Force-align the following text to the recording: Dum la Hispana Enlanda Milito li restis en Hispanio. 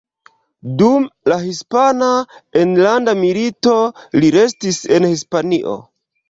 Dum 0.77 1.03
la 1.31 1.35
Hispana 1.43 2.07
Enlanda 2.61 3.15
Milito 3.19 3.75
li 4.23 4.33
restis 4.39 4.81
en 4.99 5.07
Hispanio. 5.13 5.77